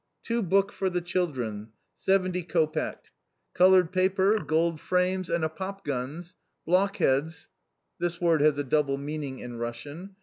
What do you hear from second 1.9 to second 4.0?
70 copeck. Coloured